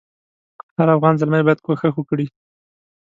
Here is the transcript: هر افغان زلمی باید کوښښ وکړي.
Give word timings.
هر 0.77 0.87
افغان 0.95 1.13
زلمی 1.21 1.41
باید 1.45 1.63
کوښښ 1.65 1.83
وکړي. 1.97 2.27